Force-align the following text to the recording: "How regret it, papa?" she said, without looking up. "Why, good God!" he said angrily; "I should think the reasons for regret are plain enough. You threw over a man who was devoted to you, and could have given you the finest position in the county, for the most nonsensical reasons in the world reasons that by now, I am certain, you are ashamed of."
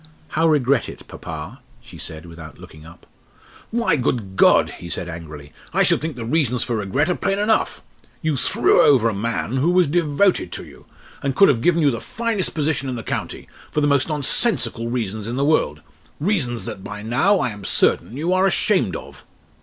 "How 0.29 0.47
regret 0.47 0.89
it, 0.89 1.07
papa?" 1.07 1.59
she 1.79 1.99
said, 1.99 2.25
without 2.25 2.57
looking 2.57 2.87
up. 2.87 3.05
"Why, 3.69 3.95
good 3.97 4.35
God!" 4.35 4.71
he 4.79 4.89
said 4.89 5.07
angrily; 5.07 5.53
"I 5.75 5.83
should 5.83 6.01
think 6.01 6.15
the 6.15 6.25
reasons 6.25 6.63
for 6.63 6.77
regret 6.77 7.07
are 7.11 7.15
plain 7.15 7.37
enough. 7.37 7.83
You 8.23 8.35
threw 8.35 8.81
over 8.81 9.09
a 9.09 9.13
man 9.13 9.57
who 9.57 9.69
was 9.69 9.85
devoted 9.85 10.51
to 10.53 10.65
you, 10.65 10.87
and 11.21 11.35
could 11.35 11.49
have 11.49 11.61
given 11.61 11.83
you 11.83 11.91
the 11.91 12.01
finest 12.01 12.55
position 12.55 12.89
in 12.89 12.95
the 12.95 13.03
county, 13.03 13.47
for 13.69 13.79
the 13.79 13.85
most 13.85 14.09
nonsensical 14.09 14.89
reasons 14.89 15.27
in 15.27 15.35
the 15.35 15.45
world 15.45 15.83
reasons 16.19 16.65
that 16.65 16.83
by 16.83 17.03
now, 17.03 17.37
I 17.37 17.49
am 17.51 17.63
certain, 17.63 18.17
you 18.17 18.33
are 18.33 18.47
ashamed 18.47 18.95
of." 18.95 19.23